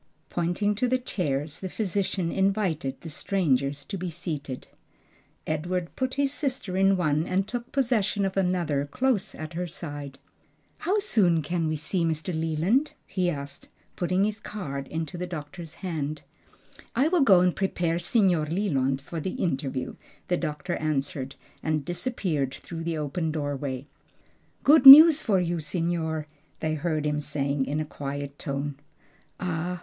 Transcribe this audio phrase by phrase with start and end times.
[0.31, 4.67] Pointing to the chairs, the physician invited the strangers to be seated.
[5.45, 10.17] Edward put his sister in one and took possession of another close at her side.
[10.79, 12.33] "How soon can we see Mr.
[12.33, 16.23] Leland?" he asked, putting his card into the doctor's hand.
[16.95, 19.97] "I will go and prepare Signor Leland for the interview,"
[20.29, 23.85] the doctor answered, and disappeared through the open doorway.
[24.63, 26.25] "Good news for you, signor!"
[26.59, 28.79] they heard him say in a quiet tone.
[29.39, 29.79] "Ah!